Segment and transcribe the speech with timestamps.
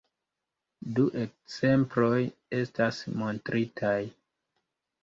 [0.99, 2.17] Du ekzemploj
[2.63, 3.97] estas montritaj.